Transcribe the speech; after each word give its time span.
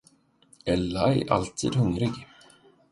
Ella 0.65 1.13
är 1.15 1.31
alltid 1.33 1.75
hungrig. 1.75 2.11